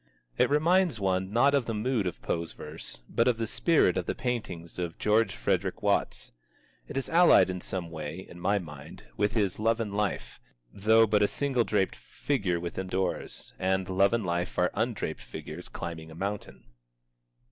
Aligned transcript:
It 0.35 0.49
reminds 0.49 0.99
one, 0.99 1.29
not 1.31 1.53
of 1.53 1.67
the 1.67 1.75
mood 1.75 2.07
of 2.07 2.23
Poe's 2.23 2.53
verse, 2.53 3.01
but 3.07 3.27
of 3.27 3.37
the 3.37 3.45
spirit 3.45 3.97
of 3.97 4.07
the 4.07 4.15
paintings 4.15 4.79
of 4.79 4.97
George 4.97 5.35
Frederick 5.35 5.83
Watts. 5.83 6.31
It 6.87 6.97
is 6.97 7.07
allied 7.07 7.51
in 7.51 7.61
some 7.61 7.91
way, 7.91 8.25
in 8.27 8.39
my 8.39 8.57
mind, 8.57 9.03
with 9.15 9.33
his 9.35 9.59
"Love 9.59 9.79
and 9.79 9.93
Life," 9.95 10.39
though 10.73 11.05
but 11.05 11.21
a 11.21 11.27
single 11.27 11.63
draped 11.65 11.95
figure 11.95 12.59
within 12.59 12.87
doors, 12.87 13.53
and 13.59 13.87
"Love 13.87 14.11
and 14.11 14.25
Life" 14.25 14.57
are 14.57 14.71
undraped 14.73 15.21
figures, 15.21 15.69
climbing 15.69 16.09
a 16.09 16.15
mountain. 16.15 16.63